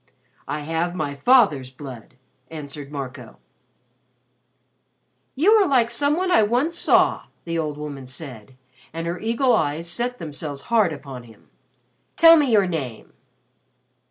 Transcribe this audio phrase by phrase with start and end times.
[0.47, 2.15] "I have my father's blood,"
[2.49, 3.37] answered Marco.
[5.35, 8.55] "You are like some one I once saw," the old woman said,
[8.93, 11.51] and her eagle eyes set themselves hard upon him.
[12.17, 13.13] "Tell me your name."